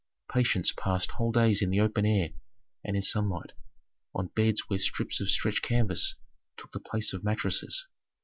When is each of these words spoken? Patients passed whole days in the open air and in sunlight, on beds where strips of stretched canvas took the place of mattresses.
Patients 0.33 0.71
passed 0.75 1.11
whole 1.11 1.31
days 1.31 1.61
in 1.61 1.69
the 1.69 1.79
open 1.79 2.07
air 2.07 2.29
and 2.83 2.95
in 2.95 3.03
sunlight, 3.03 3.51
on 4.15 4.31
beds 4.35 4.61
where 4.67 4.79
strips 4.79 5.21
of 5.21 5.29
stretched 5.29 5.61
canvas 5.61 6.15
took 6.57 6.71
the 6.71 6.79
place 6.79 7.13
of 7.13 7.23
mattresses. 7.23 7.85